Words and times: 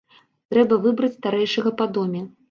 Трэба 0.53 0.79
выбраць 0.85 1.09
старэйшага 1.17 1.73
па 1.83 1.87
доме. 1.99 2.21